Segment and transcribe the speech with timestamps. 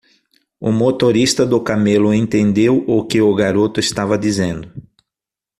[0.59, 4.67] O motorista do camelo entendeu o que o garoto estava dizendo.